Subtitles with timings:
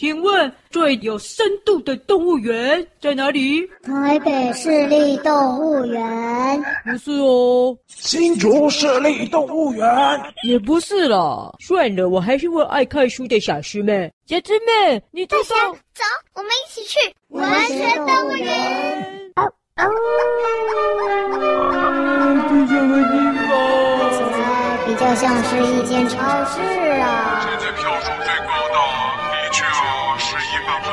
[0.00, 3.60] 请问最有深度的动物园在哪里？
[3.82, 6.64] 台北市立动物园。
[6.86, 7.76] 不是哦。
[7.86, 9.86] 新竹市立动物园。
[10.42, 11.52] 也不是啦。
[11.58, 14.10] 算了，我还是问爱看书的小师妹。
[14.24, 15.42] 小师妹，你知道？
[15.92, 16.98] 走，我们一起去。
[17.28, 19.30] 文学动物园。
[19.36, 19.44] 哦。
[19.76, 19.84] 哦。
[22.48, 23.52] 这什么地方？
[24.16, 24.40] 现在
[24.86, 26.58] 比较像是一间超市
[27.02, 27.39] 啊。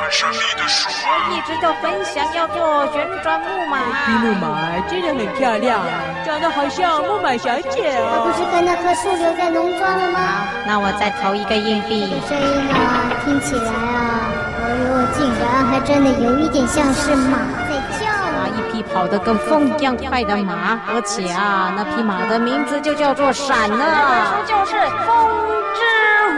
[0.08, 1.28] 一本很神秘的书啊！
[1.32, 3.78] 一直都很想要做旋转木马。
[4.06, 5.82] 比木马真的很漂亮，
[6.26, 8.24] 长得好像木马小姐哦。
[8.24, 10.48] 不是跟那棵树留在农庄了吗？
[10.66, 12.22] 那我再投一个硬币。
[12.30, 14.32] 这声音啊，听起来啊，
[14.64, 17.38] 哎呦，竟然还真的有一点像是马
[17.68, 18.08] 在叫。
[18.08, 23.78] 啊，一匹跑得跟风一样快的马，而且啊，那匹马的名字就叫做闪呢。
[23.78, 24.72] 这本书就是
[25.06, 25.28] 风
[25.76, 25.82] 之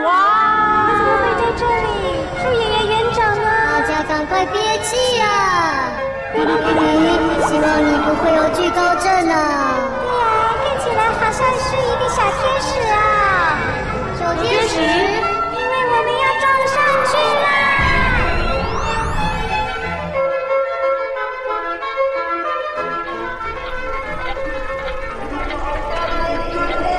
[0.05, 0.09] 王。
[0.89, 1.87] 怎么会在这里？
[2.41, 2.78] 树爷爷。
[4.29, 5.25] 赶快憋气呀！
[6.35, 6.77] 哔哩哔哩，
[7.47, 9.33] 希望你不会有惧高症啊！
[9.99, 10.21] 对呀，
[10.61, 12.95] 看起来好像是一个小天使啊！
[14.19, 16.77] 小天使，因为我们要撞上
[17.09, 17.47] 去啦！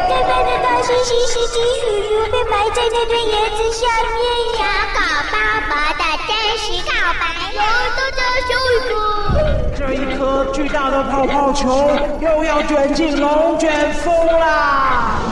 [0.09, 4.19] 对面的大猩猩是金鱼鱼，被埋在那堆叶子下面
[4.59, 4.67] 呀！
[4.91, 4.99] 小狗
[5.31, 5.35] 巴
[5.69, 7.23] 伯的真实告白，
[7.55, 7.61] 来，
[7.97, 8.93] 大家笑一个。
[9.77, 14.47] 这一颗巨大的泡泡球又要卷进龙卷风啦！
[14.47, 15.31] 啊！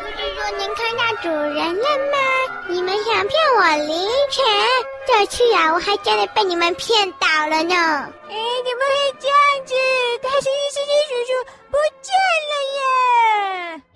[0.00, 2.16] 不是说您看到主人了吗？
[2.68, 3.92] 你们想骗我离
[4.30, 4.42] 开？
[5.04, 7.74] 这次啊，我还真的被你们骗倒了呢！
[7.74, 9.36] 哎，怎么会这样
[9.66, 9.74] 子？
[10.22, 10.46] 大猩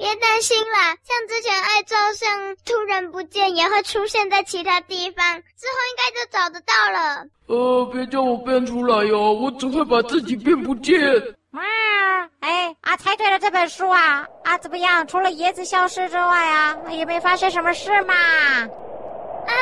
[0.06, 7.26] 别担心啦，像之前爱照相突然不见，也会出现在其他地方，之后应该就找得到了。
[7.48, 10.96] 呃，别叫我变出来哟，我只会把自己变不见。
[11.54, 11.62] 哇，
[12.38, 15.04] 哎，啊，猜对了这本书啊，啊，怎么样？
[15.08, 18.14] 除了椰子消失之外啊，也没发生什么事嘛。
[18.14, 19.52] 啊，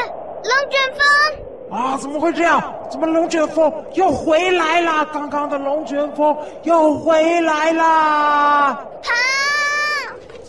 [0.45, 1.79] 龙卷风！
[1.79, 2.61] 啊，怎么会这样？
[2.91, 5.07] 怎么龙卷风又回来了？
[5.07, 7.83] 刚刚的龙卷风又回来了！
[7.83, 8.87] 啊！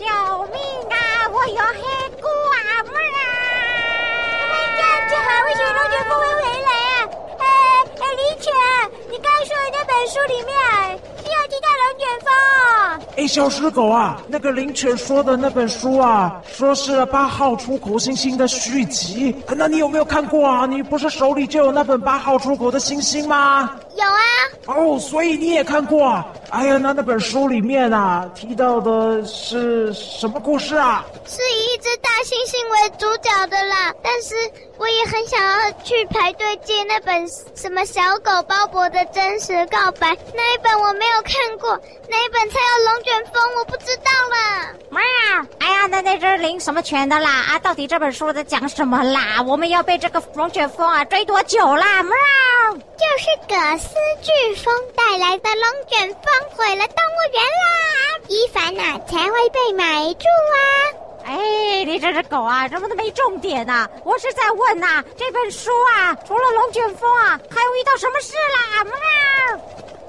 [0.05, 0.11] 救
[0.53, 0.59] 命
[0.91, 0.95] 啊！
[1.31, 1.81] 我有黑
[2.21, 2.57] 菇啊！
[2.85, 3.25] 妈啊！
[4.77, 7.09] 这样就好，为什么龙卷风会回来啊？
[7.39, 7.43] 哎
[7.97, 8.53] 哎，李犬，
[9.09, 10.55] 你刚说的那本书里面
[11.23, 12.27] 是要提到龙卷风。
[13.17, 20.65] 哎，小狮狗啊，那个林犬说的那本书啊，说是八号出口星星的续集，那你有没有看过啊？
[20.65, 23.77] 你不是手里就有那本八号出口的星星吗？
[23.95, 24.21] 有啊。
[24.65, 26.27] 哦，所以你也看过啊？
[26.49, 31.05] 哎呀，那那本书里面啊，提到的是什么故事啊？
[31.25, 34.35] 是以一只大猩猩为主角的啦，但是
[34.77, 41.79] 我也很想要去排队借那本什么小狗鲍勃的真实告白，那一本我没有看过，
[42.09, 44.73] 那一本才有龙卷风，我不知道了。
[44.89, 45.01] 喵！
[45.59, 47.29] 哎呀，那那这领什么权的啦？
[47.29, 49.41] 啊，到底这本书在讲什么啦？
[49.45, 52.01] 我们要被这个龙卷风啊追多久啦？
[52.01, 52.15] 喵！
[52.73, 56.23] 就是葛斯飓风带来的龙卷风
[56.55, 60.57] 毁了动物园啦，伊凡呐才会被埋住啊！
[61.25, 63.89] 哎，你这只狗啊，怎么都没重点啊？
[64.03, 68.83] 我是在问呐，这本书啊，除了龙卷风啊，还有遇到什么事啦？
[68.83, 68.93] 喵！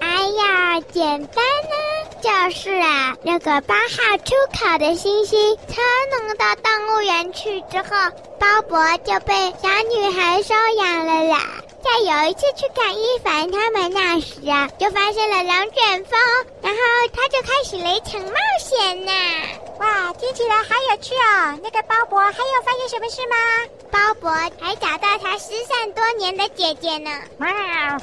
[0.00, 1.74] 哎呀，简单呢，
[2.20, 5.82] 就是啊，那个八号出口的星星，它
[6.18, 11.40] 能到动物园去之后，鲍勃就被小女孩收养了啦。
[11.82, 16.18] 在有一次去看伊凡他们那时啊，就发现了龙卷风，
[16.60, 16.78] 然后
[17.14, 19.12] 他就开始了一场冒险呢。
[19.78, 21.58] 哇，听起来好有趣哦！
[21.62, 23.36] 那个鲍勃还有发现什么事吗？
[23.90, 27.10] 鲍勃还找到他失散多年的姐姐呢。
[27.38, 27.48] 喵，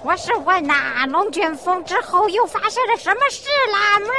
[0.04, 4.00] 我是问呐，龙卷风之后又发生了什么事啦？
[4.00, 4.10] 喵，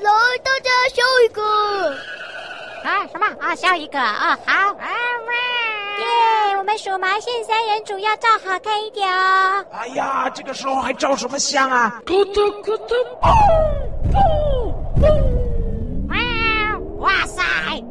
[0.00, 0.10] 来，
[0.42, 1.42] 大家笑一个。
[2.84, 3.54] 啊，什么啊？
[3.54, 4.38] 笑一个啊？
[4.46, 5.32] 好啊，喵。
[5.98, 9.64] 耶我们数毛线三人组要照好看一点哦。
[9.72, 12.00] 哎呀，这个时候还照什么相啊？
[12.06, 13.28] 咕嘟咕嘟，哦
[14.14, 14.47] 哦哦！
[17.08, 17.42] 哇塞，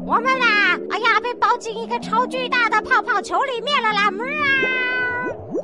[0.06, 0.78] 我们啦！
[0.90, 4.12] 哎呀，被包进一个超巨大的泡泡球里面了啦！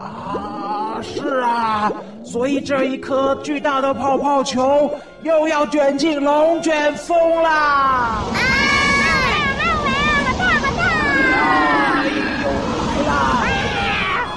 [0.00, 1.92] 啊，是啊，
[2.24, 4.90] 所以这一颗巨大的泡泡球
[5.22, 7.50] 又要卷进龙卷风啦！
[7.50, 8.24] 啊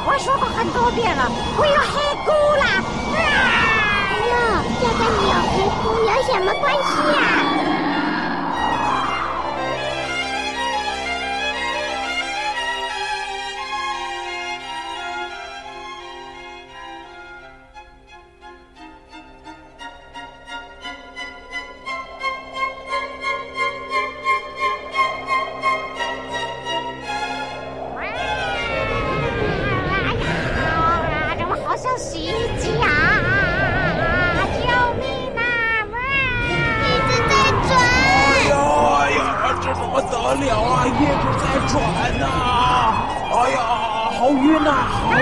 [0.05, 1.27] 我说过很多遍了，
[1.57, 2.83] 我有黑菇啦！
[4.13, 6.85] 哎呀，这跟你有黑菇有什么关系
[7.17, 7.25] 啊？
[41.67, 41.75] 转
[42.19, 42.25] 呐
[43.31, 43.59] 哎呀
[44.17, 45.13] 好晕呐啊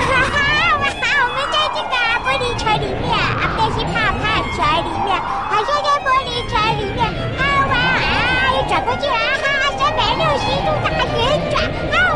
[0.00, 0.36] 哈哈
[0.72, 1.92] 我们在这个
[2.24, 2.42] 玻璃
[2.78, 4.24] 里面啊是泡泡
[4.82, 5.08] 里面
[5.50, 6.28] 好像在玻璃
[6.78, 6.98] 里面
[7.38, 7.40] 啊
[7.70, 7.74] 啊
[8.68, 9.44] 转过去了哈
[9.78, 11.16] 三百六十度大旋
[11.50, 11.54] 转
[11.92, 12.07] 啊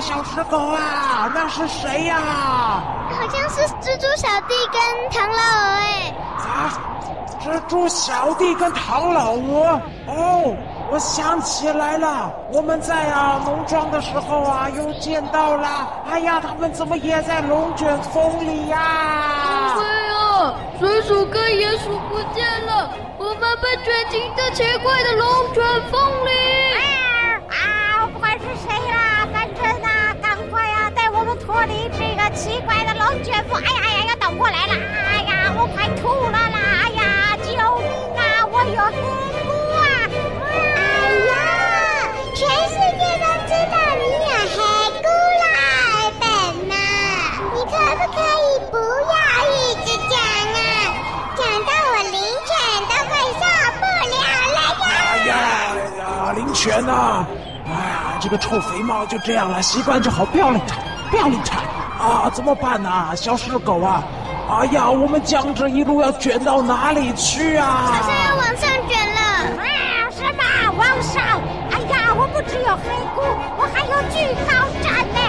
[0.00, 2.82] 小石狗啊，那是谁呀？
[3.10, 4.80] 好像是蜘蛛小弟跟
[5.10, 6.14] 唐老鹅哎。
[6.38, 6.74] 啊，
[7.40, 9.80] 蜘蛛小弟跟唐老鹅？
[10.08, 10.56] 哦，
[10.90, 15.88] 我想起来了，我们在啊农庄的时候啊，又见到了。
[16.10, 19.74] 哎呀，他们怎么也在龙卷风里呀？
[19.76, 25.62] 对啊，水鼠跟野鼠不见了，我们被卷进这奇怪的龙卷
[25.92, 26.51] 风里。
[31.44, 33.60] 脱离这个奇怪的龙卷风！
[33.60, 34.74] 哎呀哎呀，要倒过来了！
[34.74, 36.58] 哎呀，我快吐了啦！
[36.84, 37.50] 哎呀，救
[37.82, 38.46] 命啊！
[38.46, 38.94] 我有黑
[39.42, 39.82] 菇啊！
[40.46, 40.54] 哎
[41.28, 41.34] 呀，
[42.34, 44.56] 全世界都知道你有黑
[45.02, 45.06] 菇
[45.42, 45.44] 啦，
[46.20, 46.22] 笨
[46.68, 46.72] 呐！
[47.54, 48.78] 你可不可以不
[49.10, 49.14] 要
[49.50, 50.14] 一直讲
[50.54, 50.60] 啊？
[51.36, 52.50] 讲到我灵犬
[52.86, 53.42] 都快受
[53.80, 54.14] 不了
[54.54, 54.86] 了呀！
[54.86, 55.30] 哎呀，
[55.98, 57.26] 呀，灵犬呐！
[57.66, 60.76] 哎呀，这个臭肥猫就这样了，习惯就好，不要理它。
[61.12, 61.58] 不要理他
[62.02, 62.30] 啊！
[62.32, 64.02] 怎么办啊，小狮狗啊！
[64.48, 67.92] 哎呀，我们将这一路要卷到哪里去啊？
[67.92, 69.20] 好像要往上卷了。
[69.60, 69.64] 啊，
[70.10, 70.42] 什么
[70.78, 71.22] 往上？
[71.70, 73.22] 哎呀，我不只有黑锅，
[73.58, 75.20] 我还有巨高枕呢。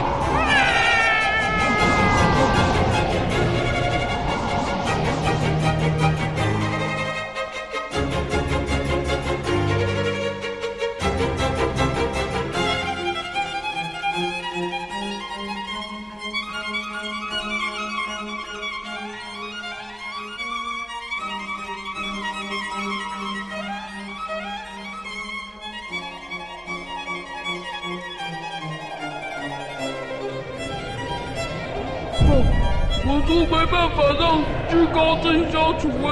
[33.05, 34.39] 我都没办法让
[34.69, 36.09] 居高症消除哎，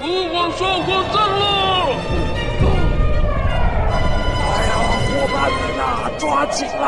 [0.00, 1.44] 我往上火站了！
[4.40, 4.72] 哎呀，
[5.06, 5.80] 伙伴们呐，
[6.18, 6.84] 抓紧啦！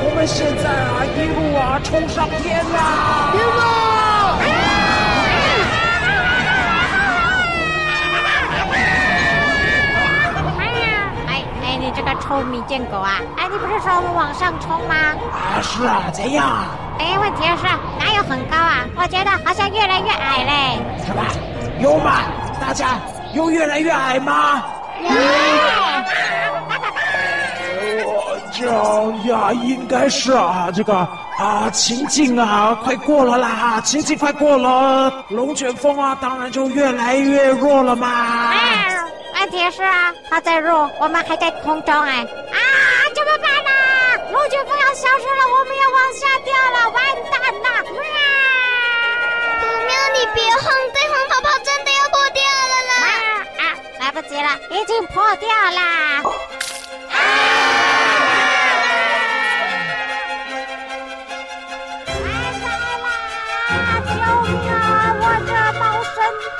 [0.00, 3.32] 我们现在啊，一路啊冲上天啦！
[3.32, 3.60] 天哪！
[11.26, 13.20] 哎哎，你这个臭米贱狗啊！
[13.36, 14.94] 哎，你不是说我们往上冲吗？
[15.32, 16.46] 啊，是啊，怎样？
[16.98, 17.66] 哎，问题是
[18.14, 18.86] 哪有很高啊？
[18.96, 20.78] 我觉得好像越来越矮嘞。
[21.04, 21.24] 什么？
[21.80, 22.22] 有吗？
[22.60, 23.00] 大家
[23.32, 24.62] 有越来越矮吗？
[25.02, 25.10] 有。
[28.06, 28.66] 我这
[29.28, 30.94] 呀，应该是啊，这个
[31.38, 38.06] 啊，情景啊，快过了啦，情景快过了，龙卷风啊，当然就越来越弱了嘛。
[38.06, 38.54] 啊，
[39.40, 42.20] 问题是啊，它在弱，我们还在空中哎。
[42.20, 42.58] 啊，
[43.12, 43.70] 怎么办呢？
[44.32, 47.43] 龙卷风要消失了，我们要往下掉了，完蛋
[50.24, 52.94] 你别慌，对方泡泡真的要破掉了啦！
[53.58, 53.62] 啊，
[54.00, 56.22] 来不及了，已经破掉啦！
[57.10, 57.14] 啊！
[62.06, 62.16] 拜
[62.64, 63.06] 拜啦！
[64.06, 64.72] 救命啊！
[65.20, 65.82] 我这猫
[66.14, 66.16] 身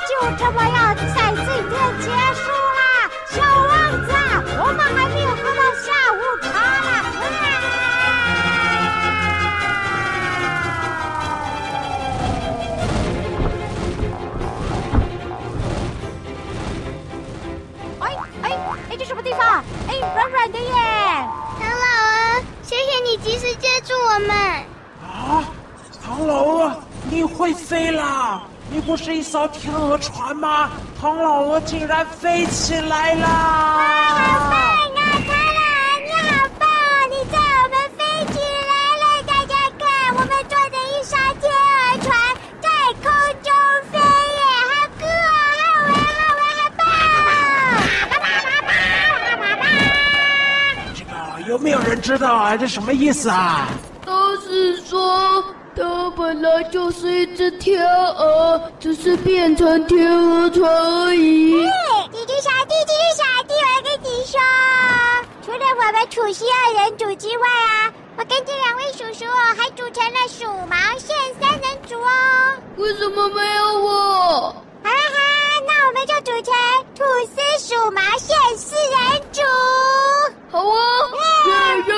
[0.07, 0.77] 就这么样
[1.15, 1.49] 在今
[28.95, 30.69] 不是一艘天鹅船吗？
[31.01, 33.27] 唐老鹅竟然飞起来了！
[33.27, 35.59] 好棒啊，唐老，
[36.05, 37.03] 你好棒哦！
[37.11, 37.99] 你载我们飞
[38.31, 38.73] 起来
[39.03, 39.83] 了，大家看，
[40.15, 42.07] 我们坐着一艘天鹅船
[42.61, 42.69] 在
[43.03, 43.11] 空
[43.43, 43.51] 中
[43.91, 44.39] 飞耶，
[44.71, 45.27] 好酷哦，
[45.91, 45.91] 好
[46.39, 46.79] 玩，好
[47.19, 47.35] 玩，
[49.41, 49.67] 好棒！
[50.95, 51.11] 这个
[51.49, 52.55] 有没有人知道啊？
[52.55, 53.67] 这什么意思啊？
[54.05, 55.43] 都是说。
[55.77, 61.51] 它本来就是一只天鹅，只是变成天鹅船而已。
[62.11, 64.39] 弟弟小弟，弟弟小弟，我跟你说，
[65.43, 69.25] 除了我们土星二人组之外啊，我跟这两位叔叔
[69.57, 72.07] 还组成了鼠毛线三人组哦。
[72.77, 74.55] 为什么没有我？
[74.81, 74.91] 哈哈，
[75.67, 76.53] 那我们就组成
[76.95, 78.95] 吐司鼠毛线四人
[79.33, 79.41] 组。
[80.51, 80.71] 好啊！
[81.47, 81.51] 耶
[81.89, 81.91] 耶！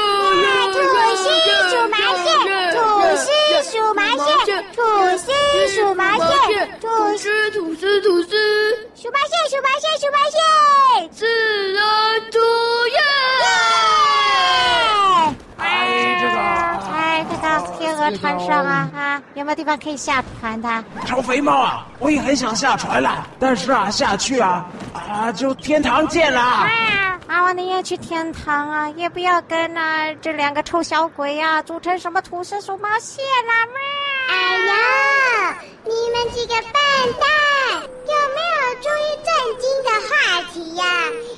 [0.74, 0.76] 吐
[1.16, 1.24] 司
[1.70, 2.26] 鼠毛线，
[2.74, 2.78] 吐
[3.18, 3.28] 司。
[3.72, 4.02] 数麻
[4.46, 4.78] 线，吐
[5.18, 5.26] 司
[5.68, 8.30] 数麻线，吐司吐司吐司，
[8.96, 10.40] 数白蟹数白蟹数麻线，
[11.12, 11.26] 四
[11.74, 11.82] 人
[12.32, 12.40] 组
[12.90, 13.00] 耶！
[15.58, 16.38] 哎，这个，
[16.94, 17.44] 哎，这个
[17.78, 20.84] 天鹅船上啊啊，有没有地方可以下船的？
[21.06, 26.40] 超肥猫啊，我也很想下船了，但是啊，下去啊啊，就天堂见了。
[26.40, 33.68] 啊，我宁愿去天堂啊，也不要跟啊这两个臭小鬼呀、啊、组成什么吐司数毛蟹啦、啊！
[34.30, 34.36] 哎
[34.68, 34.74] 呀，
[35.88, 36.74] 你们几个笨
[37.18, 37.28] 蛋，
[37.82, 40.84] 有没有注意正经的话题呀、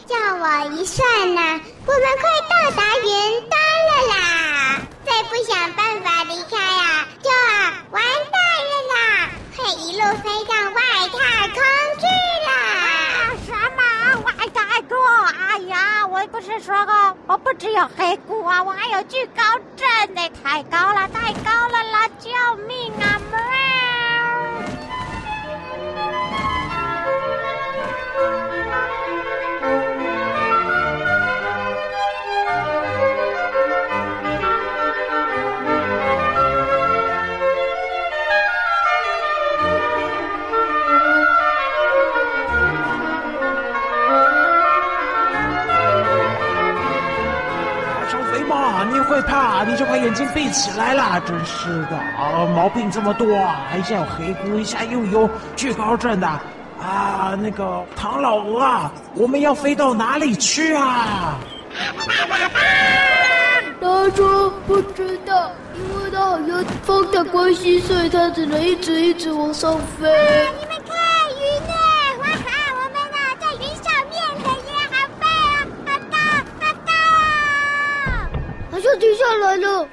[0.08, 0.44] 叫我
[0.75, 3.06] 一算呐、我们快到达云
[3.48, 3.53] 端
[3.86, 4.82] 了啦！
[5.06, 11.62] 再不想办法离开啊，就啊完蛋了啦，会一路飞到外太空
[12.00, 12.06] 去
[12.48, 12.50] 了。
[13.46, 13.79] 什么
[14.25, 14.98] 外太空？
[15.27, 19.44] 哎呀，我不是说过，我不只有黑菇啊，我还有惧高
[19.77, 22.10] 症呢，太高了，太高了啦！
[22.20, 22.29] 救
[22.68, 23.18] 命啊！
[48.86, 51.21] 你会怕你就把眼睛闭起来啦！
[51.25, 57.38] 真是的啊，毛病这么多，一下有黑菇，一下又有惧高症的啊！
[57.41, 61.36] 那个唐老鹅啊，我们要飞到哪里去啊？
[63.81, 70.09] 他说不知道，因为他好像风的关系，所以他只能一直一直往上飞。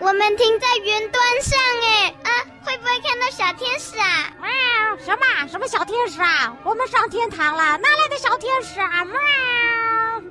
[0.06, 2.30] 我们停在云端上哎，啊，
[2.64, 4.30] 会不会看到小天使啊？
[4.40, 6.56] 喵，什么什么小天使啊？
[6.62, 9.04] 我们上天堂了，哪来的小天使啊？
[9.04, 9.14] 喵，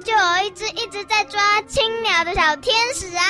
[0.02, 3.24] 就有一只一直在抓青鸟的小天使啊！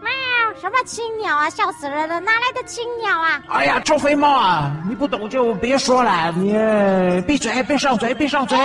[0.00, 0.10] 喵，
[0.58, 1.50] 什么青鸟啊？
[1.50, 3.42] 笑死人了，哪来的青鸟啊？
[3.50, 6.54] 哎呀，臭肥猫啊，你不懂就别说了，你
[7.26, 8.56] 闭嘴，闭上嘴，闭上嘴。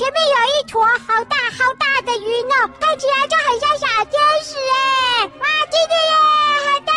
[0.00, 1.90] 前面有一坨好大好大。
[2.00, 5.24] 的云哦，看起来就很像小天使哎！
[5.26, 6.12] 哇，真的耶，
[6.64, 6.92] 好大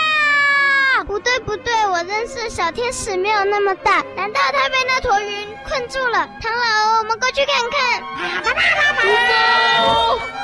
[1.02, 1.04] 哦！
[1.06, 6.26] 不对不对，我认识小天使没有那么大，难道他被那坨云困住了？
[6.42, 8.00] 唐老，我们过去看看。
[8.00, 8.62] 啊，爸爸
[8.94, 10.43] 爸爸！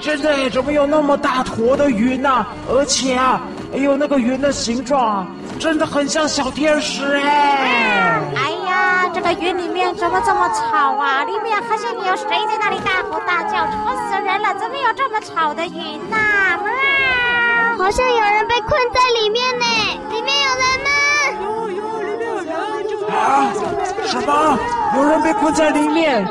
[0.00, 2.44] 真的耶，怎么有那么大坨的云呐？
[2.68, 3.40] 而且啊，
[3.74, 5.26] 哎呦，那个云的形状啊，
[5.58, 8.18] 真的很像小天使哎！
[8.34, 11.22] 哎呀，这个云里面怎么这么吵啊？
[11.24, 14.54] 里面好像有谁在那里大吼大叫，吵死人了！
[14.58, 16.16] 怎么有这么吵的云呐？
[16.16, 19.66] 啊，好像有人被困在里面呢，
[20.10, 20.90] 里面有人吗？
[21.42, 23.14] 有有，里面有人！
[23.14, 23.52] 啊？
[24.06, 24.58] 什么？
[24.96, 26.26] 有人被困在里面？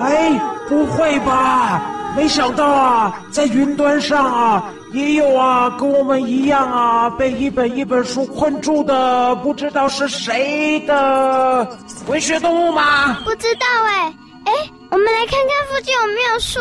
[0.00, 0.38] 哎。
[0.66, 1.78] 不会吧！
[2.16, 11.68] 没想到啊，在云端上啊，也有啊，跟我们一样啊，被一本一本书困住的，不知道是谁的
[12.06, 13.14] 文学动物吗？
[13.24, 14.14] 不知道哎，
[14.46, 14.52] 哎，
[14.90, 16.60] 我们来看看附近有没有书。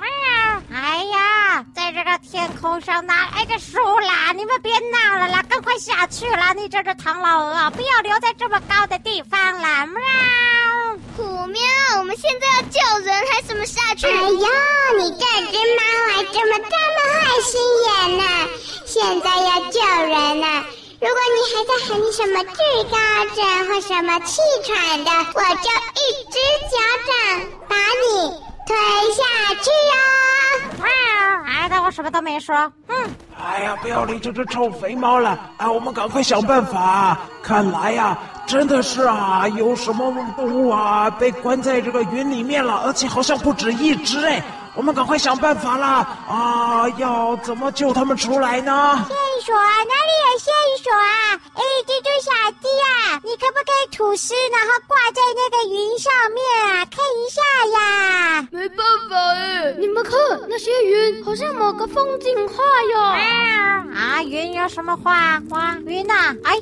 [0.00, 4.32] 哎呀，哎呀，在这个天空上哪来的书啦？
[4.34, 6.52] 你们别闹了啦，赶快下去啦！
[6.54, 9.86] 你这只唐老鹅，不要留在这么高的地方啦！
[9.86, 10.93] 喵。
[11.16, 11.62] 虎喵，
[11.98, 14.06] 我们现在要救人还是什么下去？
[14.06, 14.28] 哎呦，
[14.98, 15.80] 你这只猫
[16.10, 17.52] 还这么这么坏心
[17.84, 18.24] 眼呢！
[18.84, 20.64] 现在要救人呢，
[21.00, 22.58] 如果你还在喊你什么惧
[22.90, 22.96] 高
[23.34, 26.34] 症或什么气喘的，我就一只
[26.70, 26.74] 脚
[27.06, 27.14] 掌
[27.68, 28.30] 把你
[28.66, 28.74] 推
[29.14, 29.22] 下
[29.62, 29.70] 去
[30.80, 30.84] 哦！
[31.46, 32.54] 哎，但我什么都没说。
[32.88, 33.14] 嗯。
[33.46, 35.38] 哎呀，不要理这只臭肥猫了！
[35.58, 37.18] 啊，我们赶快想办法。
[37.42, 44.42] 看来呀，真的是啊，有什么动物啊被关在这个云里面了，而且好像不止一只哎。
[44.76, 46.08] 我们赶快想办法啦！
[46.28, 49.06] 啊，要怎么救他们出来呢？
[49.44, 51.38] 线索啊，哪里有线索啊？
[51.52, 52.32] 哎，蜘蛛小
[52.62, 56.86] 弟啊，你可不可以吐丝，然后挂在那个云上面啊？
[56.86, 57.42] 看一下
[57.78, 58.48] 呀。
[58.50, 58.78] 没办
[59.10, 60.12] 法哎，你们看
[60.48, 62.98] 那些云，好像某个风景画哟。
[62.98, 65.42] 啊，啊，云有什么画？
[65.50, 66.58] 哇，云呐、啊，哎，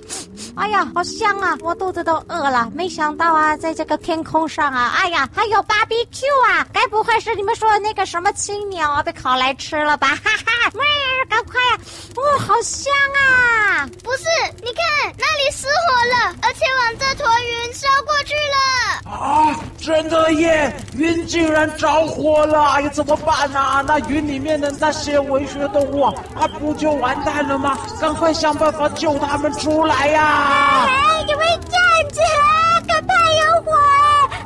[0.54, 1.56] 哎呀，好香啊！
[1.60, 2.70] 我肚子都饿了。
[2.74, 6.66] 没想到啊，在这个天空上啊，哎呀，还有 BBQ 啊！
[6.72, 8.04] 该不会是你们说的那个？
[8.06, 10.08] 什么青鸟啊，被烤来吃了吧？
[10.08, 10.70] 哈哈！
[10.74, 11.78] 妹儿，赶快呀！
[12.16, 13.88] 哇，好香啊！
[14.02, 14.24] 不是，
[14.60, 19.10] 你看那里失火了，而且往这坨云烧过去了。
[19.10, 20.74] 啊，真的耶！
[20.94, 22.62] 云竟然着火了！
[22.72, 23.82] 哎呀，怎么办啊？
[23.86, 27.78] 那云里面的那些文学动物啊，啊，不就完蛋了吗？
[28.00, 30.41] 赶快想办法救他们出来呀！
[30.42, 32.80] 哎，怎么这样子啊？
[32.86, 33.72] 可怕有火！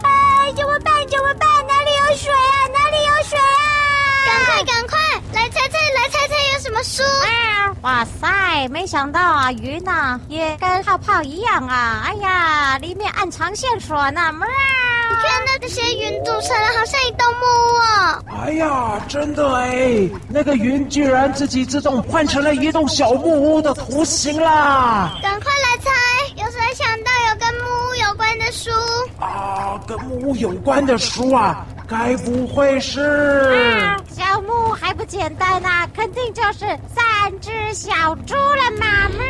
[0.03, 0.93] 哎，怎么办？
[1.09, 1.49] 怎么办？
[1.67, 2.57] 哪里有水啊？
[2.73, 3.43] 哪里有水啊？
[4.27, 4.99] 赶快赶快
[5.33, 7.03] 来猜猜，来猜猜有什么书？
[7.83, 12.03] 哇塞，没想到啊，云呐、啊、也跟泡泡一样啊！
[12.07, 14.33] 哎呀，里面暗藏线索呢！
[14.33, 14.47] 喵，
[15.09, 18.25] 你看那这些云组成了好像一栋木屋哦。
[18.45, 25.13] 哎呀，真的哎，那个云居然自己自动换成了一栋小木屋的图形啦！
[25.23, 25.53] 赶快
[28.47, 28.71] 的书？
[29.19, 31.67] 啊，跟木屋有关的书啊？
[31.89, 35.89] 该不会是、啊、小木还不简单呐、啊？
[35.95, 36.61] 肯定就是
[36.95, 38.87] 三只小猪了嘛！
[39.09, 39.27] 喵！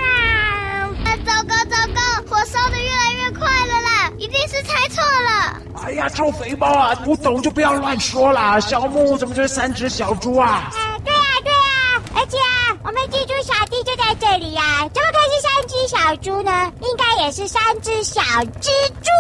[1.05, 2.01] 啊，糟糕糟糕，
[2.31, 4.11] 火烧的越来越快了啦！
[4.19, 5.61] 一定是猜错了。
[5.83, 8.61] 哎呀，臭肥猫啊，不懂就不要乱说啦！
[8.61, 10.47] 小木怎么就是三只小猪啊？
[10.47, 10.73] 啊，
[11.05, 16.73] 对啊对啊，而且啊，我们蜘蛛小弟就在这里呀、啊，怎么可以是三只小猪呢？
[16.81, 18.21] 应该也是三只小
[18.61, 18.71] 蜘
[19.03, 19.11] 蛛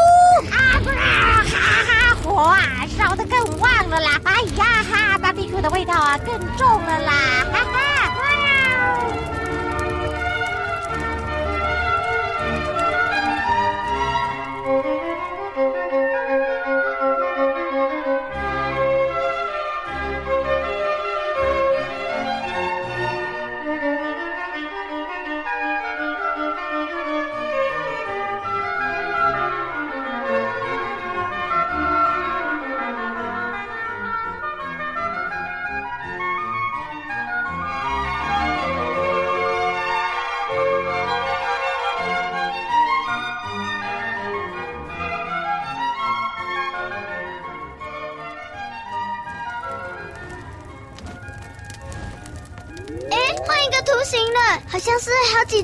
[0.50, 0.80] 啊！
[0.84, 1.44] 哈
[1.86, 2.58] 哈，火啊！
[2.98, 4.20] 烧得更旺了啦！
[4.24, 7.12] 哎呀哈，BBQ 的味道啊更重了啦！
[7.52, 7.78] 哈哈，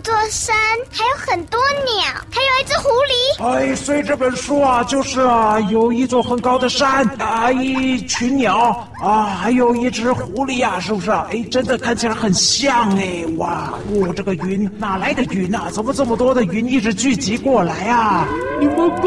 [0.03, 0.55] 座山，
[0.91, 3.45] 还有很多鸟，还有一只狐狸。
[3.45, 11.27] 哎，所以这本书啊，就是啊，有一座很高的山啊，一群鸟啊，还有一只狐狸啊，是不是啊？
[11.31, 15.69] 哎，真的看起来很像哎，哇，我、哦、这个云哪来的云啊？
[15.73, 18.27] 怎么这么多的云一直聚集过来啊？
[18.59, 19.05] 你们看，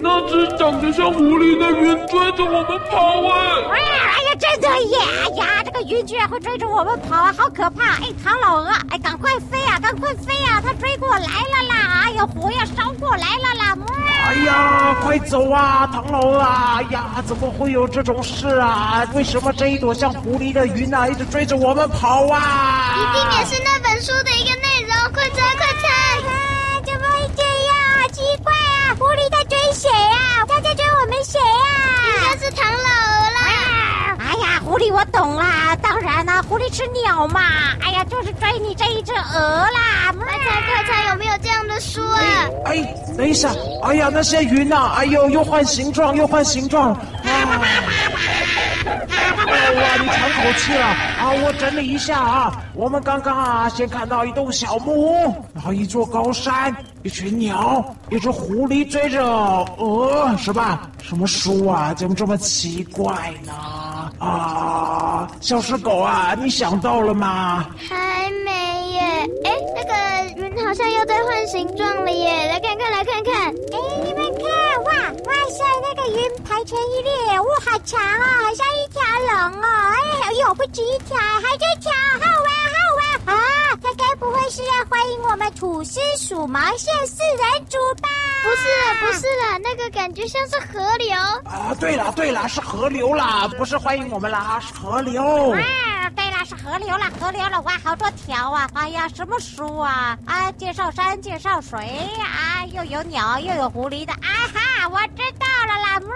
[0.00, 3.38] 那只长得像狐狸的云追着我们跑哎！
[3.72, 4.96] 哎呀，真的耶！
[5.38, 7.96] 呀，这个云居然会追着我们跑啊，好可怕！
[8.00, 10.62] 哎，唐老鹅，哎，赶快飞啊，赶快飞啊！
[10.64, 12.02] 它追过来了啦！
[12.04, 13.76] 哎呀，火要烧过来了啦！
[14.24, 16.76] 哎呀，快走啊，唐老鹅啊！
[16.78, 19.04] 哎呀，怎么会有这种事啊？
[19.14, 22.94] 为什么这一朵像狐狸的云啊，一直追着我们跑啊？
[22.96, 25.88] 一定也是那本书的一个内容，快猜快猜！
[26.28, 27.74] 啊，怎么会这样？
[28.00, 28.94] 好奇怪啊！
[28.96, 30.46] 狐狸在追谁啊？
[30.46, 31.74] 它在追我们谁啊？
[32.06, 33.33] 应该是唐老鹅
[34.74, 37.40] 狐狸我懂啦，当然啦，狐狸吃鸟嘛。
[37.80, 40.12] 哎呀，就是追你这一只鹅啦！
[40.18, 42.18] 快猜快猜，有没有这样的书啊？
[42.64, 43.50] 哎，哎，等一下！
[43.84, 46.92] 哎呀，那些云呐、啊，哎呦，又换形状，又换形状。
[46.92, 46.98] 啊
[48.84, 51.30] 哇，你喘口气了啊！
[51.44, 60.90] 我整理一下啊，我们刚刚啊，先看到一栋小木屋，然后一座高山，一群鸟，一只狐狸追着鹅，是吧？
[61.00, 61.94] 什么书啊？
[61.94, 63.52] 怎么这么奇怪呢？
[64.18, 67.66] 啊，小石狗啊，你想到了吗？
[67.88, 68.50] 还没
[68.92, 69.00] 耶。
[69.44, 72.48] 哎，那个云好像又在换形状了耶！
[72.48, 73.34] 来看看，来看看。
[73.48, 76.04] 哎，你们看，哇哇塞，那个。
[76.04, 79.00] 云排成一列，哇，好长啊，好像一条
[79.50, 79.66] 龙哦！
[80.22, 83.40] 哎，呦，不止一条，还这条，好玩，好玩啊！
[83.82, 88.08] 它该不会是要欢迎我们土司鼠毛线四人组吧？
[88.44, 91.12] 不是了，不是了，那个感觉像是河流
[91.44, 91.74] 啊！
[91.80, 95.20] 对了，对了，是河流啦，不是欢迎我们啦，是河流。
[95.50, 98.70] 啊，对了，是河流了，河流了，哇，好多条啊！
[98.74, 100.16] 哎呀，什么书啊？
[100.26, 101.80] 啊，介绍山，介绍水
[102.20, 106.10] 啊，又有鸟，又有狐狸的，啊哈，我知道了啦，喵！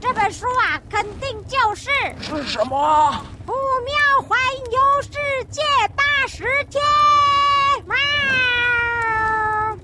[0.00, 3.12] 这本书啊，肯定就是是什么？
[3.46, 3.52] 虎
[3.84, 3.94] 喵
[4.28, 4.38] 环
[4.70, 5.10] 游世
[5.50, 5.62] 界
[5.96, 6.82] 八十天！
[7.86, 7.96] 喵！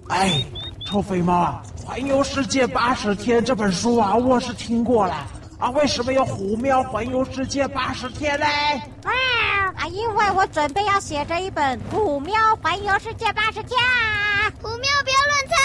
[0.09, 0.45] 哎，
[0.87, 5.27] 臭肥猫，环游世界八十天这本书啊，我是听过了
[5.59, 8.47] 啊，为什么要虎喵环游世界八十天嘞？
[9.05, 14.53] 啊，因为我准备要写这一本虎喵环游世界八十天啊！
[14.61, 15.57] 虎喵不要乱猜！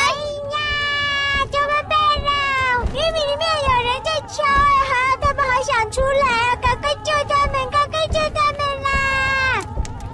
[2.94, 4.86] 玉米里面有人在敲哎！
[4.86, 6.56] 哈，他们好想出来啊！
[6.62, 7.56] 赶快救他们！
[7.72, 8.88] 赶快救他们啦！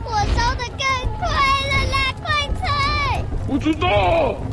[0.02, 0.80] 火烧得更
[1.20, 1.28] 快
[1.68, 1.98] 了啦！
[2.24, 2.63] 快猜！
[3.50, 3.86] 我知道。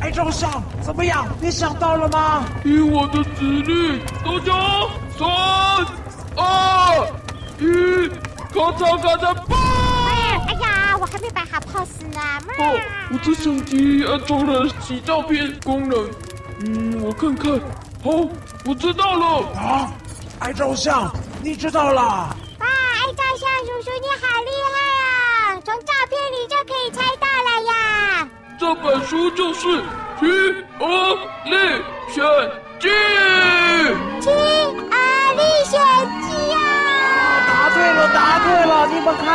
[0.01, 1.25] 哎，周上，怎么样？
[1.39, 2.43] 你想到了吗？
[2.63, 4.51] 听我的指令，大家
[5.17, 5.25] 三
[6.35, 7.07] 二
[7.59, 8.09] 一，
[8.53, 9.55] 咔嚓咔嚓，爆！
[10.49, 12.19] 哎呀，我还没摆好 pose 呢。
[12.59, 12.77] 哦，
[13.09, 16.09] 我的相机安装了洗照片功能。
[16.65, 17.57] 嗯，我看看。
[18.03, 18.11] 好，
[18.65, 19.25] 我知道了。
[19.55, 19.91] 啊，
[20.39, 22.35] 爱照相，你知道啦。
[22.59, 25.61] 哇，爱照相叔叔你好厉害啊！
[25.65, 28.29] 从照片里就可以猜到了呀。
[28.59, 29.67] 这本书就是
[30.19, 30.25] 《企
[30.79, 31.51] 鹅历
[32.13, 32.23] 险
[32.79, 32.87] 记》。
[34.21, 34.95] 企鹅
[35.35, 35.79] 历险
[36.21, 36.55] 记啊！
[37.47, 38.87] 答对了，答对了！
[38.87, 39.27] 你们看，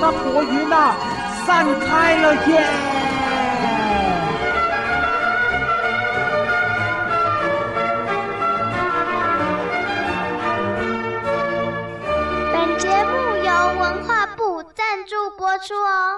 [0.00, 0.94] 那火云呐，
[1.44, 2.95] 散开了耶。
[15.58, 16.15] 出哦。